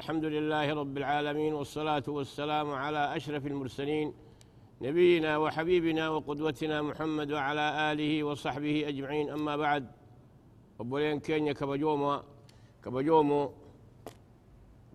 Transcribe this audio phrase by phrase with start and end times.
[0.00, 4.08] الحمد لله رب العالمين والصلاة والسلام على أشرف المرسلين
[4.86, 9.26] نبينا وحبيبنا وقدوتنا محمد وعلى آله وصحبه أجمعين.
[9.36, 9.84] أما بعد
[10.80, 12.22] أبولين كينيا كبجومو
[12.84, 13.42] كبجومو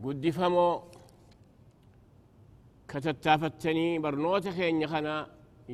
[0.04, 0.68] قد فمو
[2.90, 5.16] كتتافتني برنوت كينيا خنا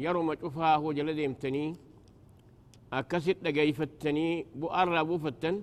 [0.06, 1.66] يرو مجفاه جلد يمتني
[2.94, 4.28] أكست لقيفتني
[4.62, 5.56] بؤر بوفتن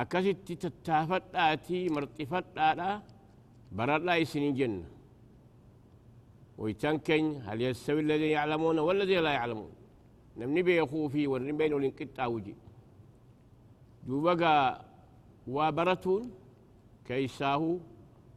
[0.00, 2.90] akkasitti tattaafadhaatii marxifadhaadha
[3.76, 4.86] baradhaa isinin jenna.
[6.58, 9.70] ويتان كين هل يستوي الذين يعلمون والذين لا يعلمون
[10.38, 12.54] نمني بيخو في ورن بين ولنقطع وجي
[14.06, 14.84] دوبقى
[15.54, 16.22] وبرتون
[17.06, 17.78] كيساهو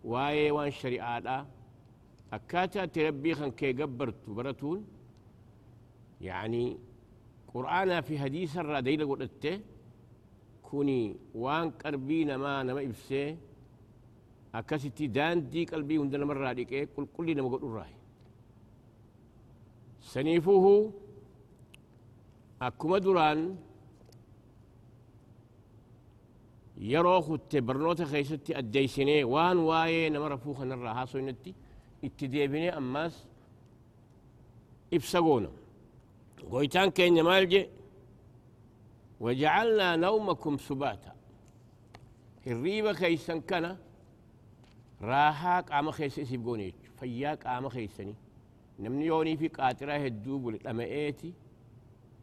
[0.03, 1.45] واي وان شريعة
[2.33, 4.79] أكاتا تربي خان كي قبرت برتون
[6.21, 6.63] يعني
[7.53, 9.45] قرآن في حديث الراديل قلت
[10.67, 13.37] كوني وان قربي نما نما إبسي
[14.55, 17.93] أكاسيتي دان دي قلبي هندنا مرة ديك كل كل نما قد الراي
[20.01, 20.65] سنيفه
[22.61, 23.39] أكما دران
[26.77, 31.53] يرو خت برنوتا خيستي الديسيني وان واي نما رفوخ نرى هاسو نتي
[32.03, 33.15] اتديبني أماس
[34.93, 35.51] إبسقونا
[36.51, 37.67] قويتان كين مالجي
[39.19, 41.15] وجعلنا نومكم سباتا.
[42.47, 43.77] الريبة كيسن كان
[45.01, 48.15] راحا قام خيس سيبقوني فيا قام خيسني.
[48.79, 51.33] نمني يوني في قاترة هدوب والأمئيتي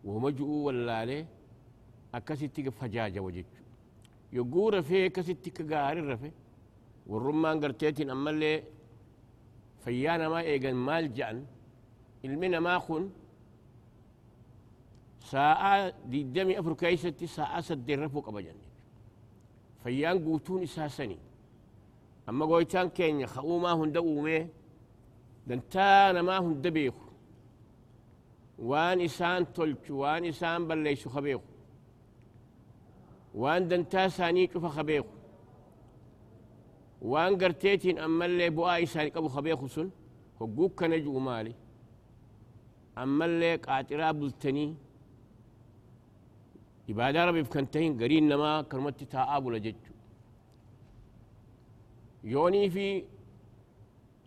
[0.04, 1.26] ولا عليه
[2.14, 3.44] أكسيتي فجاجة وجج
[4.32, 6.30] يقول في كسيتي كغاري رفي.
[7.06, 8.62] والرمان قرتيتين أما اللي
[9.84, 11.46] فيانا ما إيقن مال جعن
[12.24, 13.10] المنا ما خن
[15.32, 18.58] ساعة ديدمي أفر كيستي ساعة سدين رفو قبجن
[19.82, 21.18] فيان قوتون إساسني
[22.28, 24.48] أما قويتان كينيا خأو ما هن دقومي
[25.46, 27.08] دنتانا ما هن دبيخو
[28.58, 31.42] وان إسان تلچو وان إسان بليسو خبيخو
[33.34, 35.14] وان دنتا ساني شوف خبيخو
[37.02, 39.90] وان قرتيتين أما اللي بؤا إساني قبو خبيخو سن
[40.40, 41.54] هقوك كنجو مالي.
[42.98, 44.74] أما اللي قاترا بلتني
[46.88, 49.74] عبادة ربي فكنتين قرين نما كرمت تاءاب لجج
[52.24, 53.04] يوني في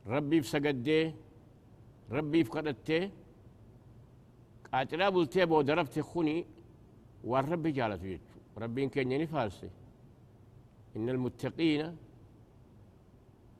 [0.07, 1.13] ربي فسجدة
[2.11, 3.11] ربي فقدته
[4.73, 6.45] قاتلا بلتي بو درفت خوني
[7.23, 9.69] والرب جالت يجو ربي كان يعني فارسي.
[10.95, 11.97] إن المتقين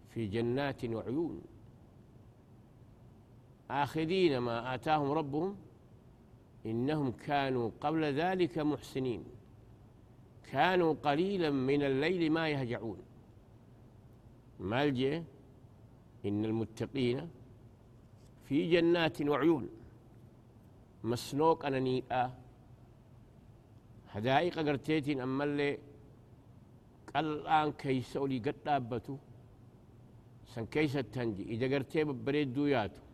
[0.10, 1.42] في جنات وعيون.
[3.72, 5.56] آخذين ما آتاهم ربهم
[6.72, 9.24] إنهم كانوا قبل ذلك محسنين.
[10.52, 13.00] كانوا قليلا من الليل ما يهجعون.
[14.60, 15.24] مالجة
[16.26, 17.30] إن المتقين
[18.46, 19.66] في جنات وعيون.
[21.04, 22.24] مسنوق أنا نيئة.
[24.08, 25.78] حدائق قرتيتين أما اللي
[27.16, 29.16] قلان كيسولي قد دابتو.
[30.54, 31.44] سن كيسة تنجي.
[31.54, 33.07] إذا قرتي ببريد دوياتو.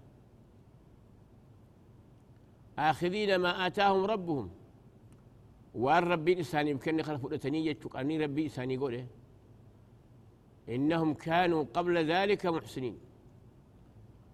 [2.80, 4.50] آخذين ما آتاهم ربهم.
[5.76, 9.06] وأن ربي إساني يمكن خلفوا الأتنية أني ربي إساني قوله
[10.70, 12.98] إنهم كانوا قبل ذلك محسنين.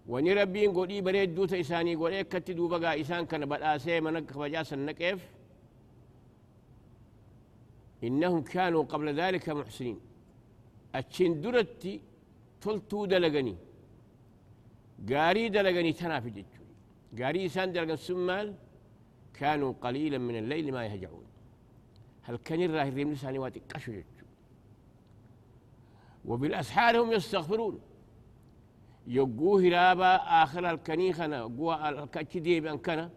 [0.07, 5.21] وني ربي قولي بريد دوتا إساني قوله كتدو بقى إسان كان بالآسي منك فجاسا نكيف
[8.03, 9.99] إنهم كانوا قبل ذلك محسنين.
[10.95, 12.01] أتشين درتي
[12.61, 13.55] تلتو دلقني.
[15.09, 16.29] قاري دلقني تنافي
[17.13, 18.55] جتشو قاري إسان دلقن سمال
[19.33, 21.25] كانوا قليلا من الليل ما يهجعون.
[22.21, 23.59] هل كان الراه الريم لساني واتي
[23.99, 24.27] جتشو
[26.25, 27.79] وبالأسحار هم يستغفرون.
[29.07, 33.09] يقوه رابا آخر الكنيخنا قوة الكتدي بأن كان.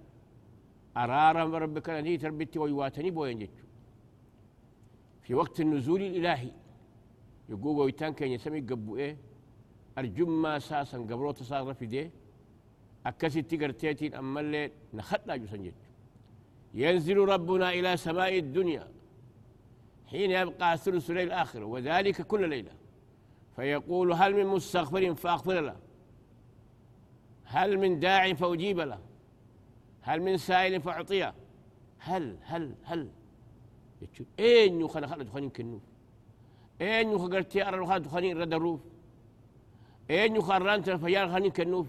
[0.96, 3.66] أرارا ربك نتي تربتي ويواتني بوين جتشو
[5.22, 6.50] في وقت النزول الإلهي
[7.48, 9.16] يقول ويتان كان يسمي قبو إيه
[9.98, 12.10] أرجما ساسا قبرو تصار في ديه.
[13.06, 15.74] أكسي تقرتيتين أما اللي نخطنا جسنجد
[16.74, 18.88] ينزل ربنا إلى سماء الدنيا
[20.10, 22.72] حين يبقى ثلث الليل الآخر وذلك كل ليلة.
[23.56, 25.76] فيقول هل من مستغفر فأغفر له.
[27.44, 29.00] هل من داع فأجيب له.
[30.02, 31.34] هل من سائل فأعطيه.
[31.98, 33.08] هل هل هل.
[35.32, 35.82] kan hin kennuuf
[36.80, 38.80] eenyu ka gartee arra kadhatu kan irra daruuf
[40.08, 41.88] eenyu ka arraan tana fayyaa kan hin kennuuf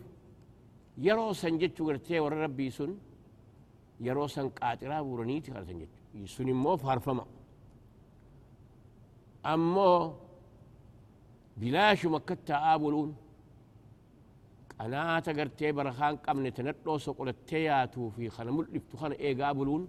[0.97, 2.91] yeroo san jechuu gartee warra rabbii sun
[3.99, 7.25] yeroo san qaaxiraa buuraniiti kadhatan jechuu sun immoo faarfama
[9.45, 10.13] أمو
[11.57, 13.15] بلاش مكتا آبلون
[14.81, 19.87] أنا تقرتي برخان قمني تنطو سقلتياتو في خنا ملفتو خنا إيه قابلون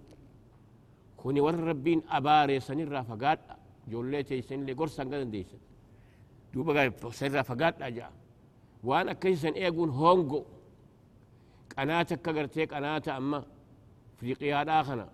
[1.17, 3.39] خوني ور ربين أباري سنرا فقات
[3.87, 5.57] جوليتي سن لي قرصان قدن ديسن.
[6.53, 8.07] دوبا قال سنرا فقات أجا.
[8.83, 10.39] وأنا كيسن قون هونغو.
[11.77, 13.45] قناتك كقرتي قناة أما
[14.17, 15.09] في قيادة خنا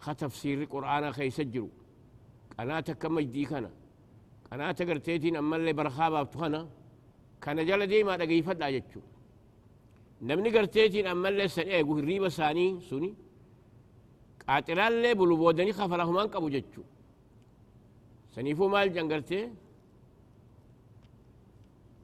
[0.00, 1.68] ختفسير القرآن خي سجلوا
[2.58, 3.70] قناتك كم مجدي خنا
[4.50, 6.68] قناة قرتيتين أما اللي برخابة بتخنا
[7.42, 9.00] كان جل ديما دقي فدا جتشو
[10.22, 13.14] نمني قرتيتين أما اللي سن إيه قول ريبا ساني سوني.
[14.48, 16.82] قاتلان اللي بلو بودني خفرهم أنقبو جتشو.
[18.34, 19.50] سنيفو مال جنقرتي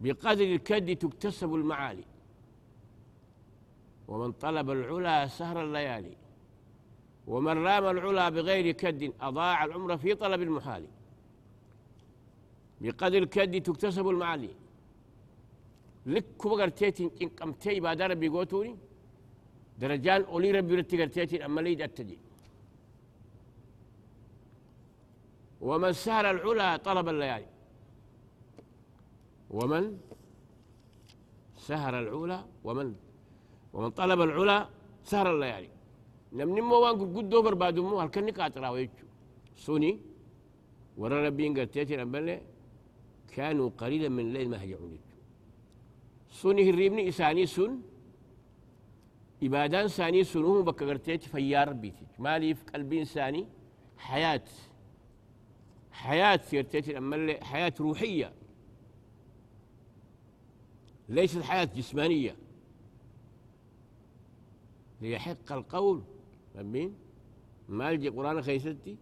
[0.00, 2.05] بقدر الكد تكتسب المعالي.
[4.12, 6.14] ومن طلب العلا سهر الليالي
[7.26, 10.84] ومن رام العلا بغير كد أضاع العمر في طلب المحال.
[12.80, 14.52] بقدر الكد تكتسب المعالي.
[16.06, 18.76] لك بقرتيتين إن قمتي بعد ربي قوتوني
[19.78, 22.18] درجان أولي ربي رتي قرتيتين أما ليد أتجي
[25.60, 27.50] ومن سهر العلا طلب الليالي.
[29.50, 29.84] ومن
[31.68, 32.94] سهر العلا ومن
[33.72, 34.69] ومن طلب العلا
[35.10, 35.70] سهر الليالي
[36.32, 39.06] نمني مو وان قد دوبر بعد مو هل كان قاطرا ويجو
[39.64, 39.92] سوني
[41.00, 42.40] ورا ربي قرتيتي نبلي
[43.34, 44.98] كانوا قليلا من الليل ما هجعون
[46.30, 47.72] سوني هريبني إساني سن
[49.42, 53.46] إبادان ساني سنوه بك قرتيتي فيا ربي مالي في قلبي إنساني
[53.96, 54.44] حياة
[55.92, 58.32] حياة سيرتيتي أما حياة روحية.
[61.08, 62.36] ليست حياة جسمانية.
[65.02, 66.02] ليحق القول.
[66.54, 66.94] فاهمين
[67.69, 68.96] ما يجي قرآن خيستي.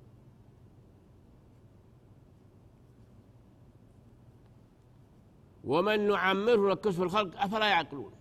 [5.65, 8.13] ومن نعمره نكس في الخلق أفلا يعقلون؟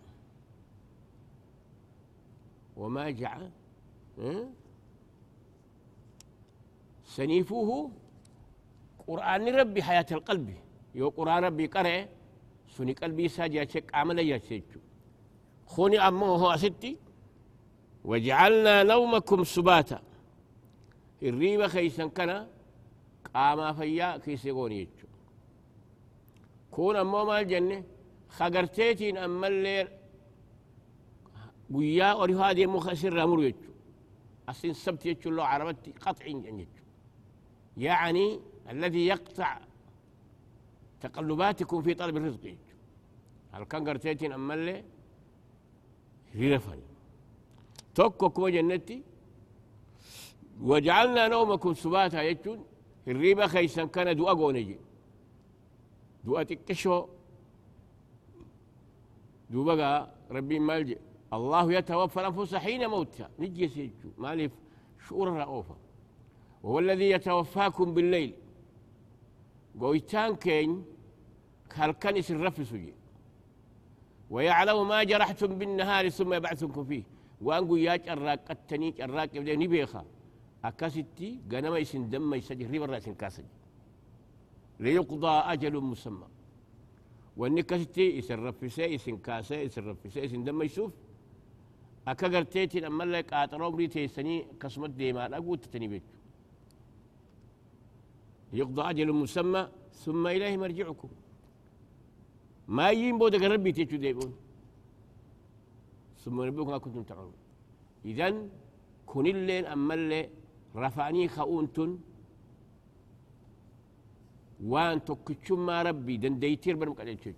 [2.77, 3.49] وما جعل
[7.05, 7.91] سنيفوه
[9.07, 10.55] قرآن ربي حياة القلب.
[10.95, 12.07] يو قرآن ربي قرأ
[12.69, 14.79] سني قلبي ساجا شك عمل يسيجو
[15.65, 16.97] خوني أمه هو ستي
[18.09, 20.01] وجعلنا نومكم سباتا.
[21.23, 22.47] الريبة خيسا كان
[23.33, 25.07] قاما فيا كيسيقون يجو.
[26.71, 27.83] كون أمو ما الجنة
[28.29, 29.87] خقرتيتين أما الليل
[31.71, 33.71] ويا أوري هذه مخسر رامر يجو.
[34.49, 36.65] أصين سبت يجو الله عربتي قطع يجو.
[37.77, 38.39] يعني
[38.69, 39.59] الذي يقطع
[41.01, 42.55] تقلباتكم في طلب الرزق
[43.51, 44.83] هل كان قرتيتين أما
[47.95, 49.03] توكو كما جنتي
[50.61, 52.65] وجعلنا نومكم سباتا يجون
[53.07, 54.77] الريبة خيسا كان دو أقو نجي
[56.23, 57.07] دو أتكشو
[59.49, 60.97] دو بقى ربي مالجي
[61.33, 64.49] الله يتوفى الأنفس حين موتها نجي سيجو مالي
[65.07, 65.75] شعور رؤوفة
[66.63, 68.33] وهو الذي يتوفاكم بالليل
[69.79, 70.85] قويتان كين
[71.69, 72.73] كالكنس الرفس
[74.29, 77.03] ويعلم ما جرحتم بالنهار ثم يبعثكم فيه
[77.41, 80.05] وان قويا جراك التاني جراك يبدأ نبيخا
[80.65, 83.47] أكاستي غنما يسن دم يسجي ريب الرأس كاسج
[84.79, 86.27] ليقضى أجل مسمى
[87.37, 90.91] وان كاستي يسن رفسي يسن كاسا يسن رفسي يسن دم يسوف
[92.07, 96.03] أكا قرتيتي لما لك آتروم لي تيساني كسمت ديمان أقوت تتني بيك
[98.53, 99.61] ليقضى أجل مسمى
[100.03, 101.09] ثم إليه مرجعكم
[102.67, 104.31] ما يين بودك ربي تيتو ديبون
[106.19, 107.33] ثم ما كنتم تعملون
[108.05, 108.49] إذن
[109.05, 110.29] كن اللين أما اللي
[110.75, 111.99] رفعني خؤونتن
[114.63, 116.17] وأن تكتشم ما ربي.
[116.17, 117.33] دن ديتير بن مقدر تشجو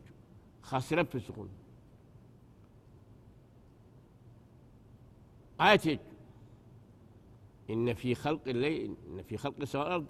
[0.62, 1.50] خسر في سكون
[5.62, 6.00] آية
[7.70, 10.06] إن في خلق الليل إن في خلق السماء والأرض.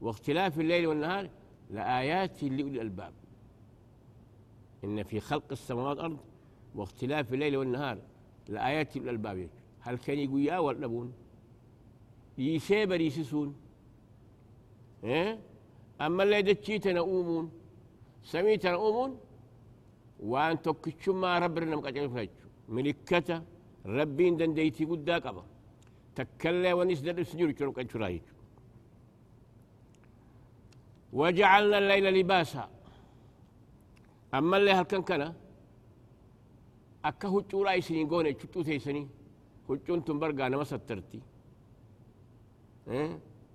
[0.00, 1.30] واختلاف الليل والنهار
[1.70, 3.12] لآيات لأولي الألباب.
[4.84, 6.18] إن في خلق السماوات والأرض
[6.74, 7.98] واختلاف الليل والنهار
[8.52, 9.38] لآيات الألباب
[9.84, 11.08] هل كان يقول يا والنبون
[12.38, 13.50] يسيب يسسون.
[15.04, 15.30] إيه؟
[16.04, 17.46] أما اللي دتشي تنؤمون
[18.32, 19.10] سمي تنؤمون
[20.30, 22.30] وأن تكتشم ما ربنا مقاطعين فلاجو
[22.74, 23.28] ملكة
[23.96, 25.44] ربين دن ديتي قد قبا
[26.16, 27.88] تكلا ونس در سجور كرم قد
[31.18, 32.64] وجعلنا الليل لباسا.
[34.34, 35.22] أما اللي هل كان كان؟
[37.08, 39.06] Akka huccuudhaa isinii goone huccuu teessanii
[39.68, 41.22] huccuun tun bargaa nama sattarti.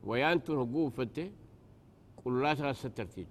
[0.07, 1.31] Wayaan tun hogguu uffatte
[2.25, 3.25] قلولا ترى سترتي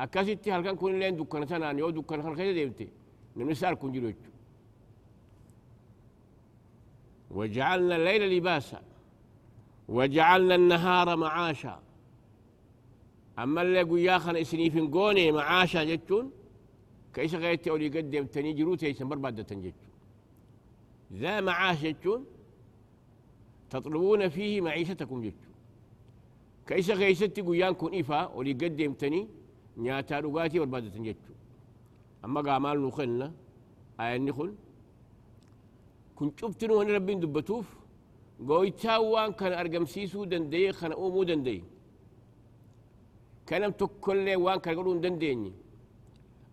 [0.00, 2.88] أكاسيتي هل كان كون لين دكان تنان يو دكان خان خير ديمتي
[3.36, 4.14] نمني سار كون جلوج
[7.30, 8.80] وجعلنا الليل لباسا
[9.88, 11.80] وجعلنا النهار معاشا
[13.38, 16.30] أما اللي قويا خان إسني في قوني معاشا جتون
[17.16, 19.90] كيس غيرتي أولي قدم تني جروتي يسمر بعد تنجتون
[21.20, 22.20] ذا معاش جتون
[23.70, 25.52] تطلبون فيه معيشتكم جتون
[26.68, 29.20] كيس غيستي قيان كون إفا ولي قدم تني
[29.82, 31.32] نياتا رغاتي والبادة تنجتو
[32.24, 33.28] أما قامال نخلنا
[34.00, 34.50] آية نخل.
[36.16, 37.66] كن شفتنو هن ربين دبتوف
[38.48, 41.58] قويتا وان كان أرقم سيسو دندي خان أومو دندي
[43.48, 45.52] كلام تكل وان كان يقولون دنديني.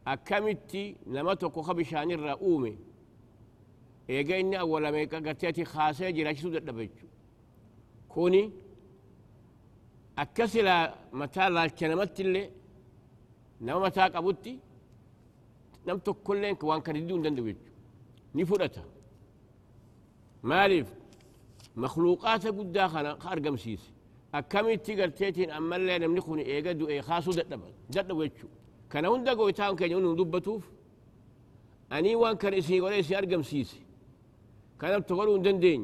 [0.08, 2.78] أكمتي لما تكو خبشان الرؤومي
[4.10, 7.08] إيجا إني أولا ميكا خاصة جراش سودة دبجو
[8.10, 8.52] كوني
[11.12, 12.52] mataa laalchanamatti illee
[13.62, 14.60] nama mataa qabutti
[15.86, 17.72] nam tokkolleen waan kana diduu hin danda'u jechuudha
[18.34, 18.84] ni fudhata
[20.44, 20.90] maaliif
[21.76, 23.90] makluuqaata guddaa kana ka argamsiise
[24.40, 27.68] akkamitti garteetiin ammallee namni kun eega du'e kaasuu dadhaba
[28.94, 30.64] كان هندا قويتان كان يونو دبتوف
[31.96, 33.82] أني وان كان إسي قريسي أرقم سيسي
[34.80, 35.82] كان تقولون دن دين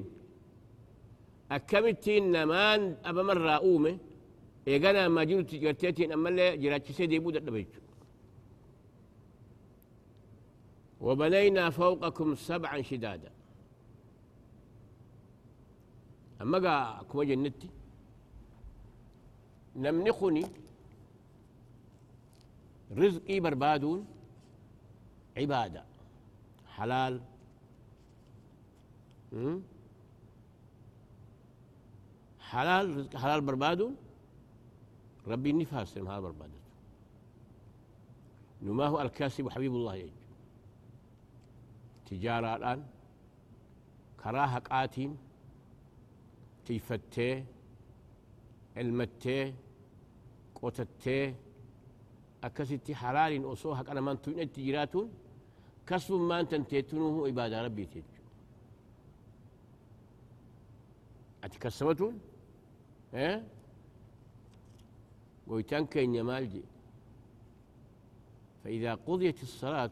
[1.52, 3.94] أكمتين نمان أبا مرة أومي
[4.68, 7.74] إيقانا ما جيرو تجرتيتين أما اللي جيرات سيدي بودت نبيت
[11.06, 13.32] وبنينا فوقكم سبعا شدادا
[16.42, 17.70] أما قا كما جنتي
[19.76, 20.46] نمنخني
[22.92, 24.08] رزقي بربادون
[25.38, 25.86] عبادة.
[26.68, 27.22] حلال.
[32.40, 33.96] حلال رزق حلال بربادون
[35.28, 36.60] ربي نفاس هذا بربادته
[38.62, 40.14] ما هو الكاسب حبيب الله يجي
[42.06, 42.88] تجارة الآن.
[44.24, 45.18] كراهة قاتين.
[46.66, 47.46] تيفتي
[48.78, 49.54] علمتي
[50.56, 51.36] قوتتي
[52.44, 55.12] أكستي حلال أصوها أنا من تون التجاراتون
[55.88, 58.06] كسب ما أنت تيتونه عبادة ربي تيجو
[61.44, 62.20] أتكسبتون
[63.14, 63.44] إيه
[65.48, 66.64] ويتنكن يمالجي
[68.64, 69.92] فإذا قضيت الصلاة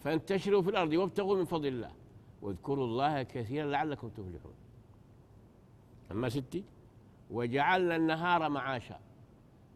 [0.00, 1.92] فانتشروا في الأرض وابتغوا من فضل الله
[2.42, 4.54] واذكروا الله كثيرا لعلكم تفلحون
[6.10, 6.64] أما ستي
[7.30, 9.00] وجعلنا النهار معاشا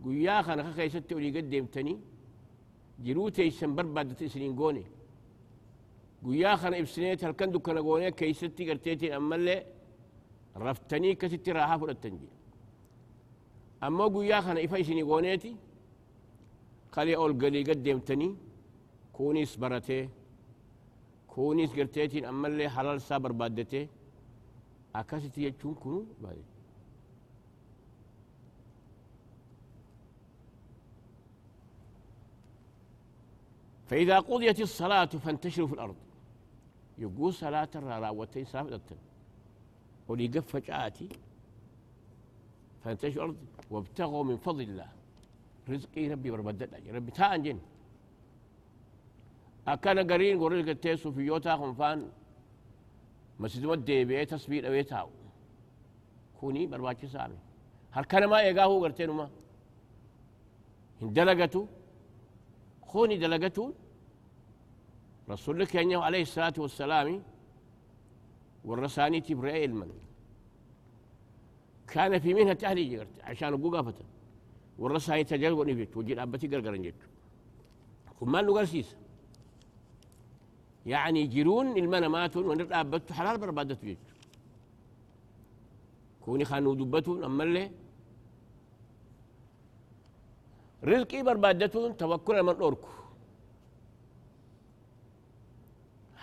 [0.04, 1.94] قيا خنا خي ستي ولي قدمتني
[3.04, 4.85] جروتي سن بربادة سنين قوني.
[6.26, 9.56] قيا خنا إبسنيت هل كندو كان قوني كي ستي قرتيتي أما اللي
[10.56, 12.28] رفتني كستي راها فرتنجي
[13.82, 15.56] أما قيا خنا إفا سنين قونيتي.
[16.94, 18.37] خلي أول قلي قدمتني
[19.12, 20.09] كونيس برته
[21.32, 23.88] كونيس قرتيتين أما اللي حلال سابر بادته
[24.94, 26.06] أكاسيتي يجون
[33.93, 35.97] فإذا قضيت الصلاة فانتشروا في الأرض.
[36.99, 38.81] يقول صلاة الراوتين سافدة
[40.09, 41.09] وليقف فجآتي
[42.85, 43.37] فانتشروا الأرض
[43.71, 44.89] وابتغوا من فضل الله.
[45.69, 47.59] رزقي ربي بربدت ربي تاء جن
[49.69, 52.11] أكان قرين قرين قتيسو في يوتا خنفان.
[53.41, 55.09] مسجد ودي بيه تصوير أوي تاو
[56.41, 57.39] كوني برباكي سامي.
[57.91, 59.31] هل كان ما إيقاهو قرتينو ما؟
[61.03, 61.67] دلقتو
[62.83, 63.73] خوني دلقتو
[65.33, 67.23] رسول لك عليه الصلاة والسلام
[68.65, 69.91] والرساني تبرئ المن
[71.93, 74.05] كان في منها تهلي عشان أبو فتن
[74.79, 77.01] والرساني تجل ونفيت وجي أبتي قرقرن جيت
[78.21, 78.97] وما نقرسيس
[80.87, 84.05] يعني جيرون المناماتون ونرأبتو حلال بربادتو جيت.
[86.25, 87.71] كوني خانو دبتون أما اللي
[90.85, 93.01] رزقي بربادتون توكل من أوركو.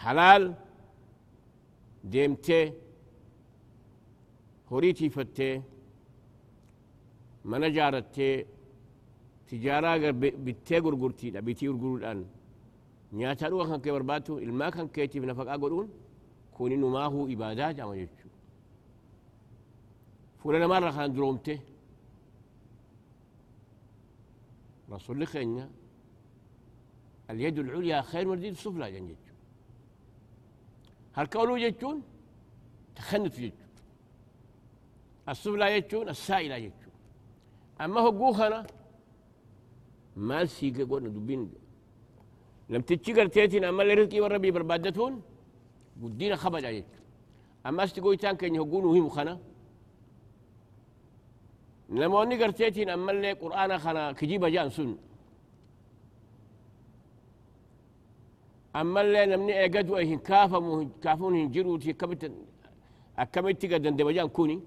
[0.04, 0.56] حلال
[7.46, 8.46] من جارتي
[9.50, 10.12] تجارة
[10.46, 12.26] بتي غرغرتي بتي غرغر الآن
[13.14, 15.90] نياتا روح كان كبر باتو إلما كان كيتي بنفق أقولون
[16.54, 18.30] كوني ما هو إبادة جامع يجو
[20.44, 21.60] فلان مرة خان درومته
[24.92, 25.70] رسول الله خينيا.
[27.30, 29.29] اليد العليا خير من اليد السفلى جنجت
[31.14, 32.02] هل كولو يجون؟
[32.96, 33.70] تخنت يجون.
[35.30, 36.94] السفلى يجون السائلة يجون.
[37.82, 38.68] أما هو قوخنا
[40.16, 41.52] ما سيقى قولنا دبين.
[42.70, 45.22] لم تتشكر تيتين أما لرزقي والربي بربادتون
[46.02, 46.86] ودينا خبج عليك
[47.66, 49.40] أما استقوي تانك إنه قولوا هم خنا
[51.90, 54.98] لما أني قرتيتين أما اللي قرآن خنا كجيب جان سنة
[58.80, 60.60] أما اللي نمني أجد وإهن كافة
[61.04, 62.24] كافون هنجروا تي كبت
[63.24, 64.58] أكمل تجد عند بجان كوني.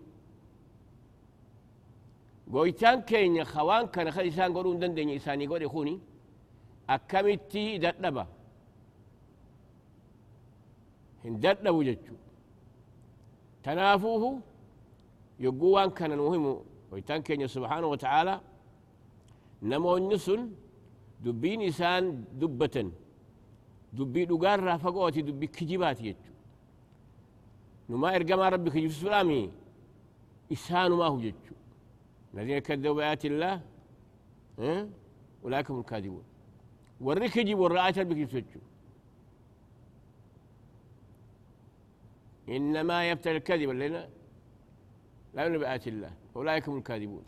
[2.53, 5.95] قويتان كين خوان كان خلي سان قرون دن دني إنساني قري خوني.
[6.95, 8.25] أكمل تي دت نبا
[11.25, 12.17] هندت نبو جتشو
[13.65, 14.25] تنافوه
[15.47, 16.45] يقوان كان مهم
[16.91, 18.35] قويتان كين سبحانه وتعالى.
[19.71, 20.41] نمو النسل
[21.25, 22.89] دبين إنسان دبتن.
[22.89, 23.02] دب
[23.93, 26.33] دبي دوغار رافقوتي دبي كجبات يجو
[27.89, 29.51] نما ارغما ربك يوسف سلامي
[30.53, 31.55] إسان ما هو يجو
[32.35, 33.55] الذين كذبوا بآيات الله
[34.59, 34.89] ها
[35.45, 36.25] أولئك هم الكاذبون
[37.01, 38.61] وريك يجي ورآيت ربك يسجو
[42.49, 44.09] إنما يبتل الكذب لنا
[45.35, 47.25] لا من بآيات الله أولئك هم الكاذبون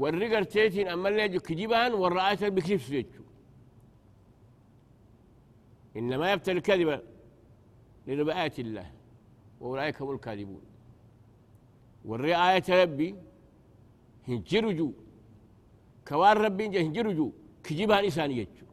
[0.00, 3.21] وريك ارتيتين أما اللي يجو كجبان ورآيت ربك يسجو
[5.96, 7.02] إنما يفتر الكذب
[8.06, 8.90] لنا بآيات الله
[9.60, 10.62] وأولئك هم الكاذبون.
[12.04, 13.14] ayata rabbi
[14.26, 14.92] hinjirujuu
[16.08, 17.32] كوان ربي هنجرجو
[17.64, 18.66] كجيبان إسان يجو.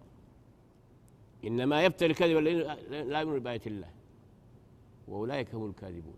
[1.44, 3.92] إنما يفتر الكذب لا يؤمن بآية الله.
[5.08, 6.18] وأولئك هم الكاذبون.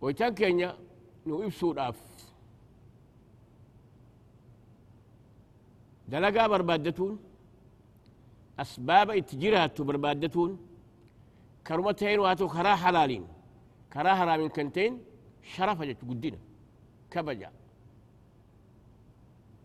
[0.00, 0.78] ويتان كينيا
[1.26, 1.72] نو إبسو
[6.08, 7.12] دلقا بربادتون
[8.62, 10.50] أسباب اتجيرها بربادتون
[11.66, 13.24] كرمتين واتو كرا حلالين
[13.92, 14.92] كرا حرامين كنتين
[15.54, 16.38] شرفة قدنا
[17.12, 17.50] كبجا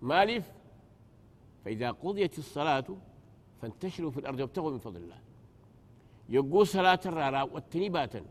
[0.02, 0.45] مالف
[1.65, 2.88] فإذا قضيت الصلاة
[3.62, 5.19] فانتشروا في الأرض وابتغوا من فضل الله
[6.30, 8.21] يقول صلاة الرارا والتنباتا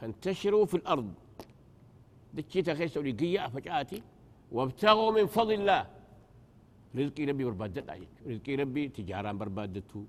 [0.00, 1.14] فانتشروا في الأرض
[2.34, 4.02] دكيتا خيس لقيا فجأتي
[4.52, 5.86] وابتغوا من فضل الله
[6.96, 10.06] رزقي ربي بربادت رزقي ربي تجارة بربادته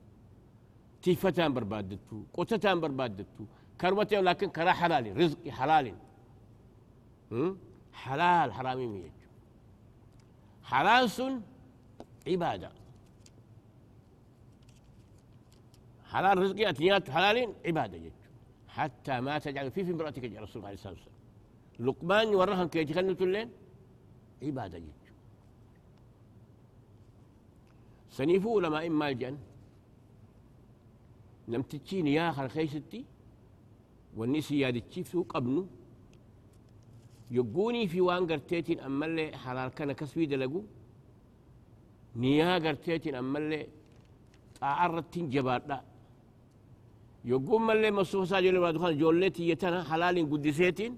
[1.02, 3.46] تيفتان بربادته قوتتان بربادته
[3.82, 5.96] كرمتين لكن كرا حلال رزقي حلال.
[7.94, 9.12] حلال حرامي ميج
[10.64, 11.42] حلال سن
[12.28, 12.72] عبادة.
[16.12, 18.12] حلال رزقي أتنيات حلال عبادة جج
[18.68, 21.16] حتى ما تجعل في في امرأتك يا رسول الله عليه الصلاة والسلام.
[21.80, 23.50] لقمان ورهن كي يتخنوا الليل
[24.44, 24.99] عبادة جج
[28.20, 29.38] سنيفو لما إما الجن
[31.52, 33.02] لم تتشيني يا خل خيستي
[34.18, 35.62] والنسي يا دتشيف قبنو
[37.38, 40.62] يقوني في وان قرتيتين أما اللي حلال كان كسوي دلقو
[42.22, 43.60] نيا قرتيتين أما اللي
[44.60, 45.78] تعرضتين جبارنا
[47.32, 50.92] يقوم مالي مصوف ساجل ما دخل جولتي يتنا حلال قدسيتين؟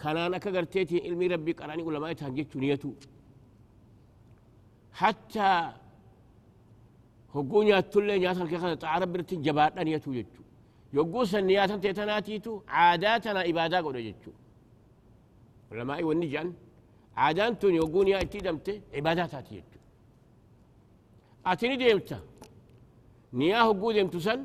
[0.00, 2.92] كان أنا كقرتيتين علمي ربي قراني ولا ما يتهجت نيتو.
[5.00, 5.48] حتى
[7.34, 10.42] هقوني أتولي نياتنا كيخنا تعرب برتين جبارنا نيتو يجو
[10.98, 14.32] يقول سنياتنا تيتناتيتو عاداتنا إبادة قد يجو
[15.72, 16.48] علماء والنجان
[17.22, 19.62] عادان تون يقول يا اتي دمت عبادات اتي
[21.50, 22.18] اتني ديمتا
[23.38, 24.40] نياه قود يمتسن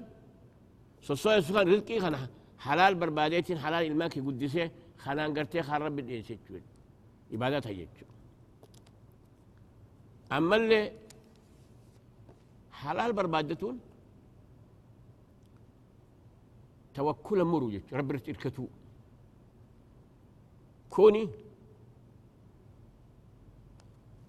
[1.08, 2.20] سوسوي سخان رزقي خنا
[2.66, 4.64] حلال برباديتين حلال الماكي قدسي
[5.04, 6.38] خنان قرتي خان رب ديسي
[7.34, 8.08] عبادات هيجو
[12.84, 13.80] حلال بربادتون
[16.94, 18.66] توكل مرو رب رتلكتو
[20.90, 21.30] كوني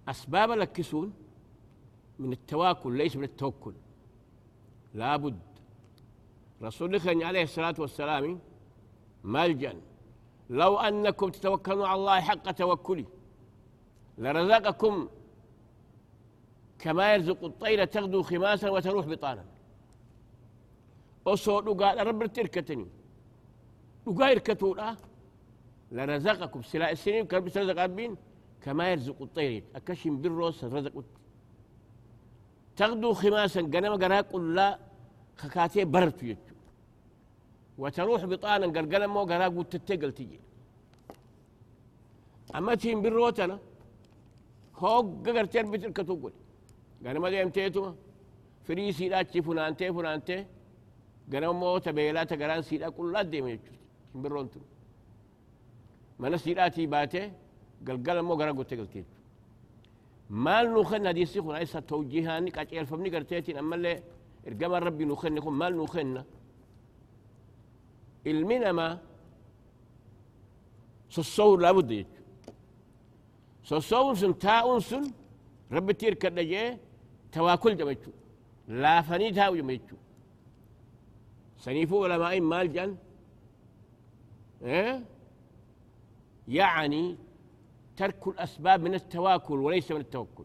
[0.08, 1.12] أسباب لكسون
[2.18, 3.74] من التواكل ليس من التوكل.
[4.94, 5.40] لابد
[6.62, 8.38] رسولك عليه الصلاة والسلام
[9.24, 9.74] ملجأ.
[10.50, 13.06] لو أنكم تتوكلون على الله حق توكله
[14.18, 15.08] لرزقكم
[16.84, 19.44] كما يرزق الطير تغدو خماسا وتروح بطانا.
[21.26, 22.88] أصول قال رب تركتني
[24.06, 24.88] وقاير كتولا
[25.92, 28.12] لرزقكم سلاء السنين كرب رزق ربين
[28.64, 29.62] كما يرزق الطير.
[29.76, 30.96] أكشم بالروس رزق
[32.76, 34.68] تغدو خماسا قنم قراق لا.
[35.40, 36.56] خكاتي برت يجو.
[37.78, 40.40] وتروح بطانا قرقنا مو قراق وتتقل تجي.
[42.56, 43.58] أما تيم بالروتنا.
[44.82, 46.32] هوق قرتين بتلك تقول
[47.04, 47.84] قنم ديم تيتو
[48.66, 50.36] فري سيدات فنانتي فنانتي
[51.32, 53.72] قنم مو تبيلات قران سيدا كل لا ديم يجو
[54.22, 54.60] بالرونتو
[56.22, 57.24] mana siidhaatii baatee
[57.86, 59.04] galgala immoo gara gottee galtee
[60.44, 63.96] maal nuu kenna hadiisni kun isa tawjihaanni qaceelfamni garteetiin ammallee
[64.48, 66.20] ergamaan rabbi nuu kenne kun maal nuu kenna
[68.30, 68.92] ilmi namaa
[71.14, 72.20] sossowuu laabudda jechu
[73.70, 75.04] sossowuun sun taa'uun sun
[75.76, 76.68] rabbitti hirkadha jee
[77.34, 78.12] tawaakul jama jechu
[78.82, 79.74] laafanii taa'u jama
[81.64, 82.96] سنيفو علماء مال جان
[84.62, 85.04] إيه؟
[86.48, 87.16] يعني
[87.96, 90.44] ترك الأسباب من التواكل وليس من التوكل.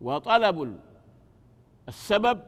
[0.00, 0.80] وطلب
[1.88, 2.38] السبب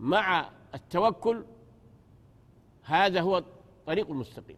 [0.00, 1.44] مع التوكل
[2.82, 4.56] هذا هو الطريق المستقيم.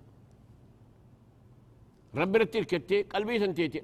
[2.15, 3.83] ربنا تلك قلبي سنتيتي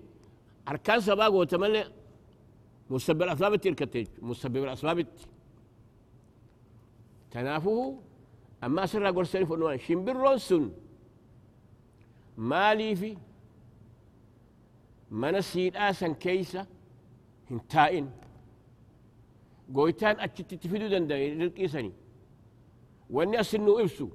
[0.68, 1.92] أركان سباق وتملي
[2.90, 5.07] مسبب الأسباب تلك مسبب الأسباب
[7.31, 7.98] تنافه.
[8.64, 10.70] أما سر أقول سنف أنوان شمبرون سن
[12.37, 13.16] مالي في
[15.11, 16.66] من السيد آسن كيسة
[17.51, 18.11] هنتائن.
[19.75, 21.92] قويتان أجت تفيدو دندن للقيسني
[23.11, 24.09] وأني أسنو إبسو.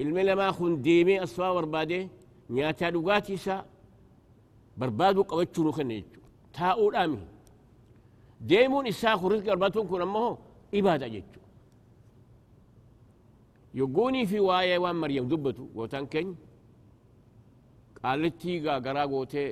[0.00, 2.08] الملما خن ديمي أصفا وربادي
[2.50, 3.66] نياتا لغاتي سا
[4.78, 6.20] بربادو قوتشو نخنيجو
[6.56, 7.22] تاؤ الآمي
[8.50, 10.30] deemuun isaa kun rizqi arbaatuun kun ammoo
[10.78, 11.40] ibaada jechu
[13.78, 16.36] yoggoonii fi waa'ee waan maryam dubbatu gootaan keenya
[18.00, 19.48] qaalittii gaagaraa gootee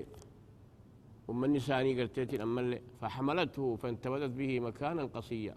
[1.31, 5.55] ummanni isaanii garteetiin ammallee faxamalathu fantabadat bihi makaanan qasiyya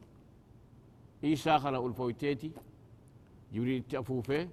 [1.34, 2.49] isaa kana ulfooyteeti
[3.54, 4.43] jibriilitti afuufee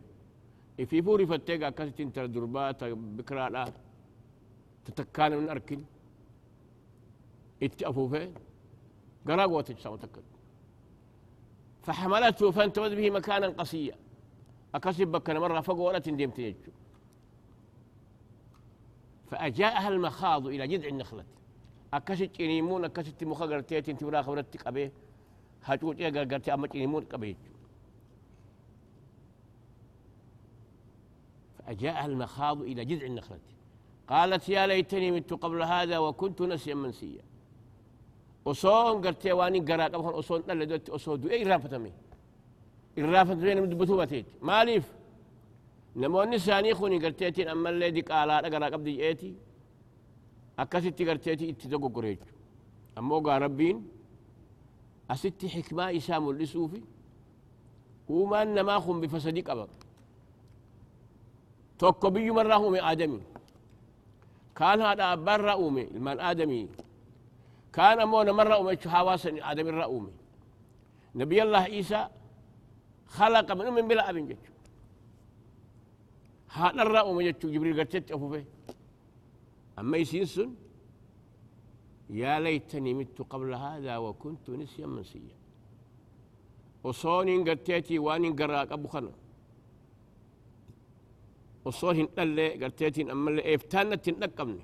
[0.82, 2.84] ifii fuurifattee ga akkasittiin tara durbaa ta
[3.16, 3.62] bikiraadha
[4.90, 5.86] takkaana hin arkin
[7.60, 8.32] itti afuufee
[9.26, 10.22] قرا سوا تكد
[11.82, 13.96] فحملته فانتبذ به مكانا قصيا.
[14.74, 16.72] أكسب بكنا مرة فوق ولا تندم تيجو.
[19.30, 21.24] فأجاءها المخاض إلى جذع النخلة.
[21.94, 24.92] أكست إنيمون أكست مخا قرتيت انت ولا خبرتك أبيه
[25.64, 27.36] هاتوت إيه قرتي أما إنيمون قبيه
[31.58, 33.38] فأجاءها المخاض إلى جذع النخلة.
[34.12, 37.24] قالت يا ليتني مت قبل هذا وكنت نسيا منسيا.
[38.44, 41.92] وصون قرت واني قرا قبل وصون نل دوت وصون دو اي رافت مي
[42.98, 43.72] الرافت مي نمد
[44.48, 44.86] ما ليف
[46.00, 49.30] نمو النساني خوني قرتيت أما اللي دي قالا قرا قبل دي ايتي
[50.58, 52.20] اكاسي تي قرتيتي اتدقو قريج
[52.98, 53.76] اما ربين
[55.10, 56.82] اسيتي حكمة إسام اللي سوفي
[58.08, 59.68] وما انما خون بفسدي قبل.
[61.78, 63.20] توكو بيو مراهو من آدمي.
[64.58, 66.68] Kaan haadha abbaarraa uume ilmaan aadamii
[67.72, 70.12] كان مونا مرة أمي حواس آدم الرأومي
[71.20, 72.00] نبي الله عيسى
[73.16, 74.52] خلق من أم بلا أبن جتشو.
[76.52, 78.44] هذا الرأومي جتشو جبريل قرتت أفوفي.
[79.78, 80.50] أما يسينسن
[82.20, 85.36] يا ليتني مت قبل هذا وكنت نسيا منسيا.
[86.84, 89.12] وصوني قرتيتي واني قراك أبو خنا
[91.64, 94.58] وصو هن دل غرتين امل افتان تن دقمن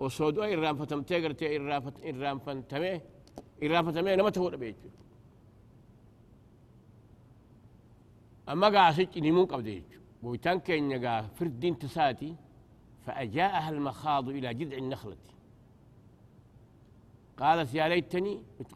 [0.00, 2.38] وصو دو ايران فتم تي غرت ايران فت ايران
[4.14, 4.76] أنا ما تقول بيت
[8.52, 9.82] اما غاسج ني مون قبدي
[10.22, 11.14] بو تان كين نغا
[11.82, 12.34] تساتي
[13.06, 15.16] فأجاءها المخاض إلى جذع النخله
[17.38, 18.72] قالت يا ليتني مت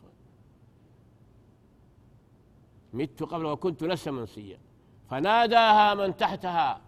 [2.93, 4.59] مت قبل وكنت نسى منسيا
[5.11, 6.81] فناداها من تحتها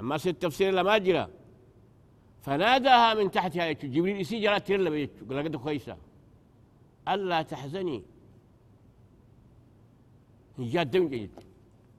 [0.00, 1.28] أما ست تفسير لما جرى
[2.42, 5.96] فناداها من تحتها يتشو جبريل يسي تيرلا بيتشو قال لقد كويسة.
[7.08, 8.02] ألا تحزني.
[10.58, 11.30] هي دم جيد.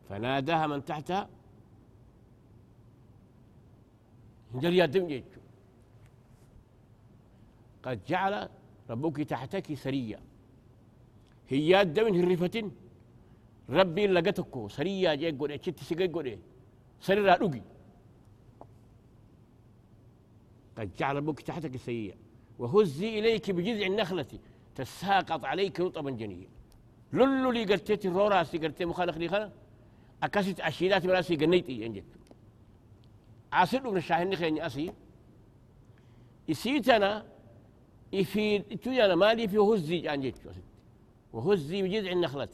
[0.09, 1.29] فناداها من تحتها.
[4.55, 5.25] جري دم جيد.
[7.83, 8.49] قد جعل
[8.89, 10.19] ربك تحتك سريا
[11.49, 12.71] هي دم هرفة
[13.69, 14.67] ربي لقتكو.
[14.67, 15.59] سريا جاي قولي.
[16.13, 16.39] قولي.
[17.01, 17.61] سريرا لقي
[20.79, 22.15] قد جعل ربك تحتك سيئا.
[22.59, 24.27] وهزي إليك بجذع النخلة.
[24.75, 26.47] تساقط عليك رطبا جنيا.
[27.13, 29.51] لولو لي قرتيت الروراسي قرتي مخالق لي خنا
[30.23, 32.03] أكست أشيدات براسي قنيتي أنجت
[33.51, 34.93] عاصر ابن الشاهن خيني أسي
[36.51, 37.25] إسيتنا
[38.13, 40.35] يفيد تجانا مالي في هزي أنجت
[41.33, 42.49] وهزي بجذع النخلة.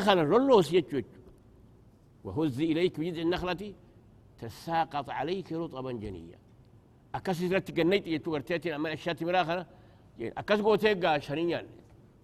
[0.00, 1.04] خنا لولو سيتشوت
[2.24, 3.74] وهزي إليك بجذع النخلة.
[4.38, 6.38] تساقط عليك رطبا جنيا
[7.14, 9.66] أكاس رت جنيت يتوغرتيتي أما الشات مراخنا
[10.20, 11.66] أكاس قوتيقا شريان.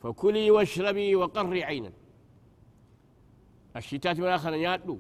[0.03, 1.93] فكلي واشربي وقري عينا.
[3.77, 4.99] الشتات من آخر يادو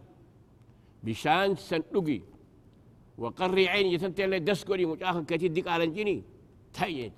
[1.02, 2.20] بشان سندقي
[3.18, 6.22] وقري عيني يتنتي اللي دسكولي مجاخن كتير ديك على الجني
[6.72, 7.12] تهيت.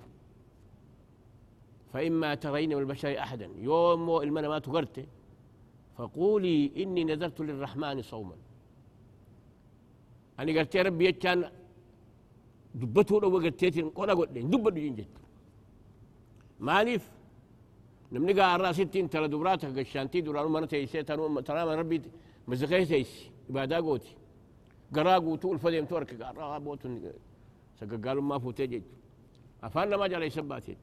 [1.93, 3.49] فإما ترين من البشر أحدا.
[3.57, 4.59] يوم المنا ما
[5.97, 8.35] فقولي إني نذرت للرحمن صوما.
[10.39, 11.39] أنا قلت يا ربي يتشان
[12.81, 15.13] دبته لو قلتيت قولا قلت دبته جنجت
[16.67, 17.03] مالف
[18.11, 21.03] نمني قال راسيتين ترى دبراتك قشانتي دورانو مرة تيسي
[21.47, 21.97] ترى من ربي
[22.49, 24.13] مزقه تيسي إبادا قوتي
[24.95, 26.87] قرا قوتو الفديم تورك قرا بوتو
[27.79, 28.81] سقا قالوا ما فوتي
[29.65, 30.75] أفانا ما جالي سباتي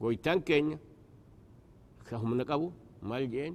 [0.00, 0.78] قويتان كينيا
[2.08, 2.68] كهم نقبو
[3.08, 3.54] مال جين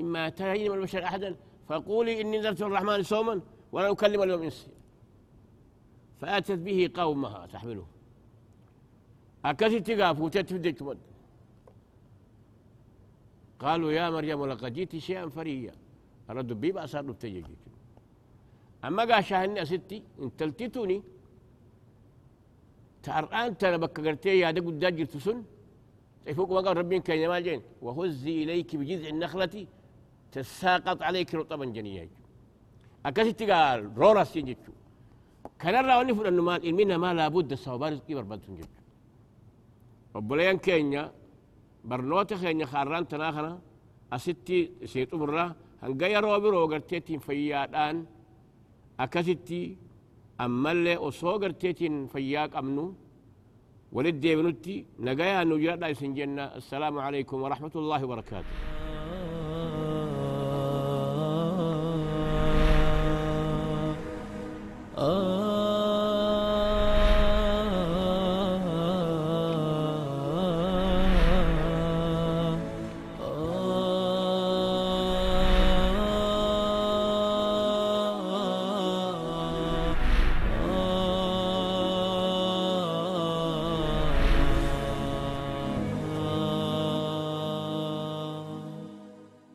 [0.00, 1.30] إما تهين من البشر أحدا
[1.68, 3.40] فقولي إني نذرت الرحمن صوما
[3.72, 4.70] ولا أكلم اليوم إنسي
[6.20, 7.86] فأتت به قومها تحمله.
[9.44, 10.80] أكثت تقاف وتتفدك
[13.62, 15.74] قالوا يا مريم لقد جئت شيئا فريا.
[16.30, 17.56] ردوا بيبا صار تجيجي
[18.84, 21.02] أما قال شاهني أستي إن تلتتوني
[23.02, 25.38] تأرآن تنا بك قرتي يا دق الدجر تسن.
[26.36, 29.66] فوق ما قال ربين كان جين وهزي إليك بجذع النخلة
[30.32, 32.08] تساقط عليك رطبا جنيا
[33.06, 34.72] أكاسي تقال رورا سينجتو
[35.60, 38.80] كان الرا ونفر أنه مال إلمينا ما لابد الصوبار يسكي بربان سنجتو
[40.14, 41.12] وبليان كينيا
[41.88, 43.52] برنوتا خينيا خاران تناخنا
[44.12, 44.58] أستي
[44.92, 45.44] سيت أمرا
[45.82, 47.96] هنقايا روبر وقرتيتين فيادان.
[49.00, 49.76] أكاسي
[50.40, 52.94] أمالي وصوغر تيتين فياك أمنو.
[53.92, 58.77] ولدي بنوتي نقايا نجرد أي سنجنة السلام عليكم ورحمة الله وبركاته.
[65.00, 65.37] Oh.